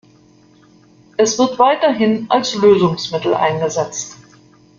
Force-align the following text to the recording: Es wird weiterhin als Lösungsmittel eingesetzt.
Es 1.15 1.37
wird 1.37 1.59
weiterhin 1.59 2.25
als 2.31 2.55
Lösungsmittel 2.55 3.35
eingesetzt. 3.35 4.17